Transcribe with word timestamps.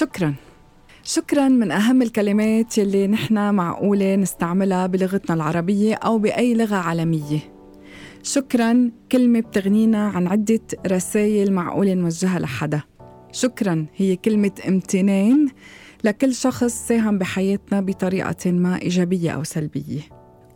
شكرا. 0.00 0.34
شكرا 1.04 1.48
من 1.48 1.70
أهم 1.70 2.02
الكلمات 2.02 2.78
يلي 2.78 3.06
نحن 3.06 3.54
معقولة 3.54 4.16
نستعملها 4.16 4.86
بلغتنا 4.86 5.34
العربية 5.34 5.94
أو 5.94 6.18
بأي 6.18 6.54
لغة 6.54 6.76
عالمية. 6.76 7.38
شكرا 8.22 8.90
كلمة 9.12 9.40
بتغنينا 9.40 10.08
عن 10.08 10.26
عدة 10.26 10.60
رسائل 10.86 11.52
معقولة 11.52 11.94
نوجهها 11.94 12.38
لحدا. 12.38 12.80
شكرا 13.32 13.86
هي 13.96 14.16
كلمة 14.16 14.52
امتنان 14.68 15.48
لكل 16.04 16.34
شخص 16.34 16.88
ساهم 16.88 17.18
بحياتنا 17.18 17.80
بطريقة 17.80 18.50
ما 18.50 18.82
إيجابية 18.82 19.30
أو 19.30 19.44
سلبية. 19.44 20.00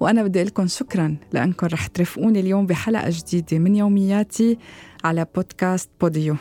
وأنا 0.01 0.23
بدي 0.23 0.39
أقول 0.39 0.49
لكم 0.49 0.67
شكرا 0.67 1.17
لأنكم 1.33 1.67
رح 1.67 1.87
ترافقوني 1.87 2.41
اليوم 2.41 2.67
بحلقة 2.67 3.11
جديدة 3.11 3.59
من 3.59 3.77
يومياتي 3.77 4.59
على 5.05 5.27
بودكاست 5.35 5.91
بوديو. 6.01 6.37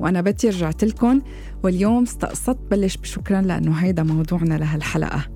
وأنا 0.00 0.20
بتي 0.20 0.48
رجعت 0.48 0.84
لكم 0.84 1.22
واليوم 1.62 2.02
استقصدت 2.02 2.60
بلش 2.70 2.96
بشكرا 2.96 3.40
لأنه 3.40 3.72
هيدا 3.72 4.02
موضوعنا 4.02 4.54
لهالحلقة. 4.54 5.26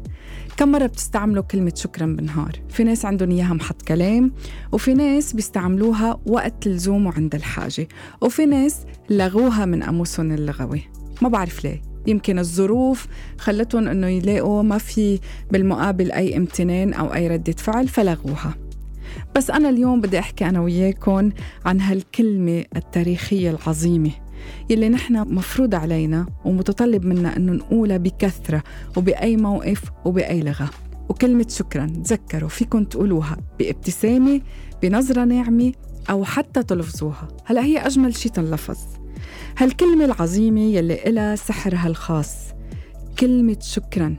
كم 0.56 0.72
مرة 0.72 0.86
بتستعملوا 0.86 1.42
كلمة 1.42 1.72
شكرا 1.76 2.06
بالنهار؟ 2.06 2.52
في 2.68 2.84
ناس 2.84 3.04
عندهم 3.04 3.30
إياها 3.30 3.54
محط 3.54 3.82
كلام 3.82 4.32
وفي 4.72 4.94
ناس 4.94 5.32
بيستعملوها 5.32 6.20
وقت 6.26 6.66
اللزوم 6.66 7.06
وعند 7.06 7.34
الحاجة 7.34 7.88
وفي 8.20 8.46
ناس 8.46 8.76
لغوها 9.10 9.64
من 9.64 9.82
قاموسهم 9.82 10.32
اللغوي. 10.32 10.82
ما 11.22 11.28
بعرف 11.28 11.64
ليه. 11.64 11.82
يمكن 12.06 12.38
الظروف 12.38 13.06
خلتهم 13.38 13.88
إنه 13.88 14.06
يلاقوا 14.06 14.62
ما 14.62 14.78
في 14.78 15.20
بالمقابل 15.50 16.12
أي 16.12 16.36
امتنان 16.36 16.92
أو 16.92 17.14
أي 17.14 17.28
ردة 17.28 17.54
فعل 17.58 17.88
فلغوها. 17.88 18.54
بس 19.36 19.50
أنا 19.50 19.68
اليوم 19.68 20.00
بدي 20.00 20.18
أحكي 20.18 20.48
أنا 20.48 20.60
وياكم 20.60 21.30
عن 21.64 21.80
هالكلمة 21.80 22.64
التاريخية 22.76 23.50
العظيمة. 23.50 24.10
يلي 24.70 24.88
نحن 24.88 25.34
مفروض 25.34 25.74
علينا 25.74 26.26
ومتطلب 26.44 27.04
منا 27.04 27.36
إنه 27.36 27.52
نقولها 27.52 27.96
بكثرة 27.96 28.62
وبأي 28.96 29.36
موقف 29.36 29.82
وبأي 30.04 30.40
لغة. 30.40 30.70
وكلمة 31.08 31.46
شكرا 31.48 31.86
تذكروا 31.86 32.48
فيكم 32.48 32.84
تقولوها 32.84 33.36
بابتسامة 33.58 34.40
بنظرة 34.82 35.24
ناعمة 35.24 35.72
أو 36.10 36.24
حتى 36.24 36.62
تلفظوها. 36.62 37.28
هلا 37.44 37.64
هي 37.64 37.78
أجمل 37.78 38.14
شي 38.16 38.28
تنلفظ. 38.28 38.78
هالكلمة 39.58 40.04
العظيمة 40.04 40.60
يلي 40.60 41.08
إلها 41.08 41.36
سحرها 41.36 41.86
الخاص 41.86 42.34
كلمة 43.18 43.56
شكرا. 43.60 44.16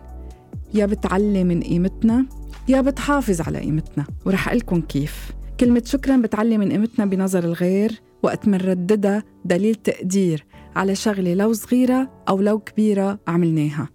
يا 0.73 0.85
بتعلي 0.85 1.43
من 1.43 1.61
قيمتنا 1.61 2.25
يا 2.67 2.81
بتحافظ 2.81 3.41
على 3.41 3.59
قيمتنا. 3.59 4.05
ورح 4.25 4.49
أقلكم 4.49 4.81
كيف. 4.81 5.31
كلمة 5.59 5.83
شكرا 5.85 6.17
بتعلي 6.17 6.57
من 6.57 6.71
قيمتنا 6.71 7.05
بنظر 7.05 7.43
الغير 7.43 8.01
وقت 8.23 8.47
منرددها 8.47 9.23
دليل 9.45 9.75
تقدير 9.75 10.45
على 10.75 10.95
شغلة 10.95 11.33
لو 11.33 11.53
صغيرة 11.53 12.23
أو 12.29 12.41
لو 12.41 12.59
كبيرة 12.59 13.19
عملناها. 13.27 13.89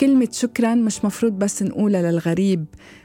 كلمة 0.00 0.28
شكرا 0.32 0.74
مش 0.74 1.04
مفروض 1.04 1.32
بس 1.32 1.62
نقولها 1.62 2.12
للغريب 2.12 2.64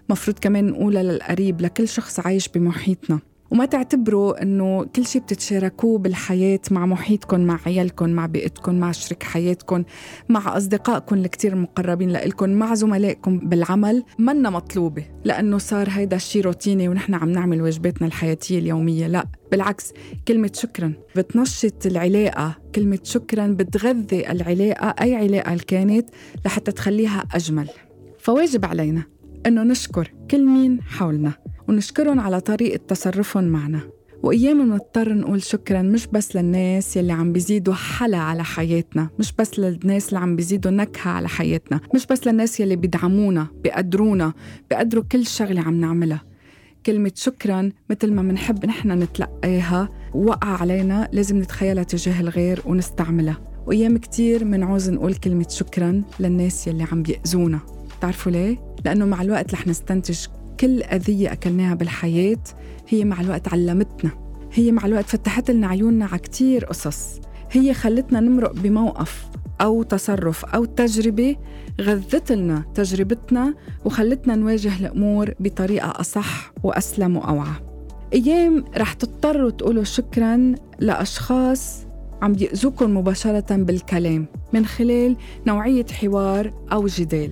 مفروض 0.09 0.39
كمان 0.39 0.67
نقولها 0.67 1.03
للقريب 1.03 1.61
لكل 1.61 1.88
شخص 1.88 2.19
عايش 2.19 2.47
بمحيطنا. 2.47 3.19
وما 3.51 3.65
تعتبروا 3.65 4.41
إنه 4.41 4.83
كل 4.83 5.05
شيء 5.05 5.21
بتتشاركوه 5.21 5.97
بالحياة 5.97 6.59
مع 6.71 6.85
محيطكم 6.85 7.41
مع 7.41 7.59
عيالكم 7.65 8.09
مع 8.09 8.25
بيئتكم 8.25 8.75
مع 8.75 8.91
شريك 8.91 9.23
حياتكم 9.23 9.83
مع 10.29 10.57
أصدقائكم 10.57 11.15
الكتير 11.15 11.55
مقربين 11.55 12.09
لإلكم 12.09 12.49
مع 12.49 12.73
زملائكم 12.73 13.39
بالعمل. 13.39 14.03
منا 14.19 14.49
مطلوبة 14.49 15.05
لأنه 15.23 15.57
صار 15.57 15.87
هيدا 15.89 16.15
الشيء 16.15 16.41
روتيني 16.41 16.89
ونحن 16.89 17.13
عم 17.13 17.29
نعمل 17.29 17.61
واجباتنا 17.61 18.07
الحياتية 18.07 18.59
اليومية. 18.59 19.07
لا 19.07 19.25
بالعكس 19.52 19.93
كلمة 20.27 20.52
شكرا. 20.53 20.93
بتنشط 21.15 21.85
العلاقة 21.85 22.55
كلمة 22.75 22.99
شكرا 23.03 23.47
بتغذي 23.47 24.31
العلاقة 24.31 24.95
أي 25.02 25.15
علاقة 25.15 25.57
كانت 25.67 26.09
لحتى 26.45 26.71
تخليها 26.71 27.23
أجمل. 27.33 27.69
فواجب 28.19 28.65
علينا 28.65 29.03
أنه 29.45 29.63
نشكر 29.63 30.11
كل 30.31 30.45
مين 30.45 30.81
حولنا. 30.81 31.45
ونشكرهم 31.70 32.20
على 32.20 32.39
طريقة 32.42 32.80
تصرفهم 32.87 33.43
معنا. 33.43 33.80
وأيام 34.23 34.65
بنضطر 34.65 35.14
نقول 35.14 35.43
شكرا 35.43 35.81
مش 35.81 36.08
بس 36.08 36.36
للناس 36.36 36.98
يلي 36.98 37.14
عم 37.14 37.33
بيزيدوا 37.33 37.73
حلا 37.73 38.17
على 38.17 38.43
حياتنا 38.43 39.09
مش 39.20 39.33
بس 39.39 39.59
للناس 39.59 40.09
اللي 40.09 40.20
عم 40.20 40.36
بيزيدوا 40.36 40.71
نكهة 40.71 41.11
على 41.11 41.27
حياتنا 41.27 41.80
مش 41.95 42.05
بس 42.05 42.27
للناس 42.27 42.59
يلي 42.59 42.76
بيدعمونا 42.76 43.48
بيقدرونا 43.64 44.33
بيقدروا 44.70 45.03
كل 45.11 45.26
شغلة 45.26 45.61
عم 45.61 45.73
نعملها. 45.80 46.23
كلمة 46.86 47.11
شكرا 47.15 47.71
مثل 47.89 48.14
ما 48.14 48.21
منحب 48.21 48.65
نحن 48.65 48.92
نتلقاها 48.92 49.89
وقع 50.14 50.47
علينا 50.47 51.09
لازم 51.11 51.39
نتخيلها 51.39 51.83
تجاه 51.83 52.21
الغير 52.21 52.61
ونستعملها. 52.65 53.37
وأيام 53.67 53.97
كتير 53.97 54.45
منعوز 54.45 54.89
نقول 54.89 55.15
كلمة 55.15 55.47
شكرا 55.49 56.02
للناس 56.20 56.67
يلي 56.67 56.83
عم 56.92 57.03
بيأذونا. 57.03 57.59
تعرفوا 58.02 58.32
ليه؟ 58.32 58.76
لأنه 58.86 59.05
مع 59.05 59.21
الوقت 59.21 59.53
رح 59.53 59.67
نستنتج 59.67 60.20
كل 60.60 60.83
أذية 60.83 61.32
أكلناها 61.32 61.76
بالحياة 61.76 62.43
هي 62.88 63.05
مع 63.05 63.21
الوقت 63.21 63.48
علمتنا. 63.48 64.11
هي 64.54 64.71
مع 64.71 64.86
الوقت 64.86 65.05
فتحت 65.05 65.52
لنا 65.52 65.67
عيوننا 65.67 66.05
على 66.05 66.20
كتير 66.20 66.66
قصص. 66.66 67.20
هي 67.52 67.73
خلتنا 67.73 68.20
نمرق 68.20 68.54
بموقف 68.54 69.26
أو 69.61 69.83
تصرف 69.83 70.45
أو 70.45 70.65
تجربة 70.65 71.36
غذت 71.82 72.32
لنا 72.32 72.64
تجربتنا 72.73 73.54
وخلتنا 73.86 74.36
نواجه 74.36 74.80
الأمور 74.80 75.33
بطريقة 75.39 75.94
أصح 75.99 76.54
وأسلم 76.64 77.17
وأوعى. 77.17 77.54
أيام 78.14 78.65
رح 78.77 78.94
تضطروا 78.94 79.49
تقولوا 79.49 79.83
شكرا 79.83 80.55
لأشخاص 80.80 81.86
عم 82.21 82.36
يأذوكم 82.39 82.98
مباشرة 82.98 83.55
بالكلام 83.55 84.26
من 84.54 84.65
خلال 84.65 85.17
نوعية 85.48 85.86
حوار 85.86 86.54
أو 86.71 86.88
جدال. 86.88 87.32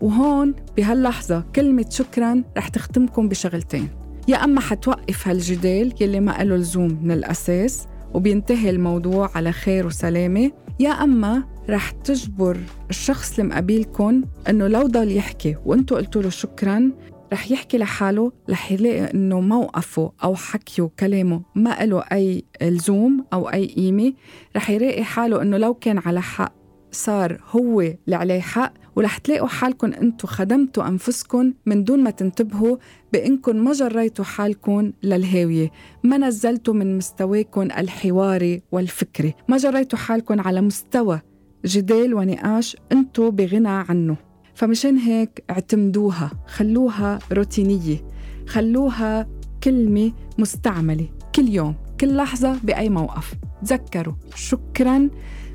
وهون 0.00 0.54
بهاللحظة 0.76 1.44
كلمة 1.56 1.86
شكرا 1.90 2.42
رح 2.56 2.68
تختمكم 2.68 3.28
بشغلتين. 3.28 3.88
يا 4.28 4.44
أما 4.44 4.60
حتوقف 4.60 5.28
هالجدال 5.28 5.92
يلي 6.00 6.20
ما 6.20 6.44
له 6.44 6.56
لزوم 6.56 6.98
من 7.02 7.10
الأساس 7.10 7.86
وبينتهي 8.14 8.70
الموضوع 8.70 9.30
على 9.34 9.52
خير 9.52 9.86
وسلامة 9.86 10.50
يا 10.80 10.90
أما 10.90 11.44
رح 11.70 11.90
تجبر 11.90 12.58
الشخص 12.90 13.38
اللي 13.38 13.50
مقابلكم 13.50 14.22
إنه 14.48 14.66
لو 14.66 14.82
ضل 14.86 15.16
يحكي 15.16 15.56
وأنتوا 15.66 15.96
قلتوا 15.96 16.22
له 16.22 16.28
شكرا 16.28 16.92
رح 17.32 17.50
يحكي 17.50 17.78
لحاله 17.78 18.32
رح 18.50 18.72
يلاقي 18.72 19.14
إنه 19.14 19.40
موقفه 19.40 20.12
أو 20.24 20.34
حكيه 20.34 20.90
كلامه 21.00 21.42
ما 21.54 21.84
له 21.84 22.00
أي 22.00 22.44
لزوم 22.62 23.24
أو 23.32 23.48
أي 23.48 23.66
قيمة 23.66 24.12
رح 24.56 24.70
يلاقي 24.70 25.04
حاله 25.04 25.42
إنه 25.42 25.56
لو 25.56 25.74
كان 25.74 25.98
على 25.98 26.22
حق 26.22 26.52
صار 26.96 27.40
هو 27.50 27.80
اللي 27.80 28.16
عليه 28.16 28.40
حق 28.40 28.72
ورح 28.96 29.18
تلاقوا 29.18 29.48
حالكم 29.48 29.92
أنتم 29.92 30.28
خدمتوا 30.28 30.88
أنفسكم 30.88 31.52
من 31.66 31.84
دون 31.84 32.02
ما 32.02 32.10
تنتبهوا 32.10 32.76
بإنكم 33.12 33.56
ما 33.56 33.72
جريتوا 33.72 34.24
حالكم 34.24 34.92
للهاوية، 35.02 35.70
ما 36.04 36.18
نزلتوا 36.18 36.74
من 36.74 36.96
مستواكم 36.96 37.62
الحواري 37.62 38.62
والفكري، 38.72 39.34
ما 39.48 39.56
جريتوا 39.56 39.98
حالكم 39.98 40.40
على 40.40 40.60
مستوى 40.60 41.20
جدال 41.64 42.14
ونقاش 42.14 42.76
أنتم 42.92 43.30
بغنى 43.30 43.68
عنه. 43.68 44.16
فمشان 44.54 44.96
هيك 44.96 45.44
اعتمدوها، 45.50 46.30
خلوها 46.46 47.18
روتينية، 47.32 48.04
خلوها 48.46 49.28
كلمة 49.62 50.12
مستعملة. 50.38 51.08
كل 51.34 51.48
يوم، 51.48 51.74
كل 52.00 52.16
لحظة 52.16 52.56
بأي 52.64 52.88
موقف. 52.88 53.34
تذكروا. 53.62 54.14
شكرا. 54.34 55.08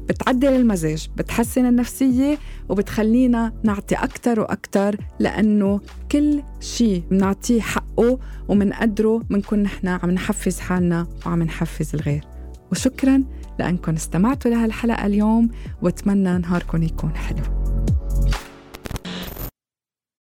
بتعدل 0.09 0.47
المزاج 0.47 1.09
بتحسن 1.15 1.65
النفسية 1.65 2.37
وبتخلينا 2.69 3.53
نعطي 3.63 3.95
أكتر 3.95 4.39
وأكتر 4.39 4.95
لأنه 5.19 5.79
كل 6.11 6.43
شيء 6.59 7.03
بنعطيه 7.11 7.61
حقه 7.61 8.19
ومنقدره 8.47 9.17
بنكون 9.17 9.59
نحن 9.63 9.87
عم 9.87 10.11
نحفز 10.11 10.59
حالنا 10.59 11.07
وعم 11.25 11.43
نحفز 11.43 11.95
الغير. 11.95 12.23
وشكرا 12.71 13.23
لأنكم 13.59 13.93
استمعتوا 13.93 14.51
لهالحلقة 14.51 15.05
اليوم 15.05 15.49
وبتمنى 15.81 16.37
نهاركم 16.37 16.83
يكون 16.83 17.15
حلو. 17.15 17.60